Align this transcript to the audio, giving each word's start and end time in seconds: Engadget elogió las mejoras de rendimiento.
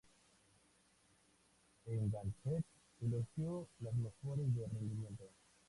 Engadget 1.85 2.65
elogió 3.03 3.67
las 3.81 3.93
mejoras 3.93 4.55
de 4.55 4.65
rendimiento. 4.67 5.25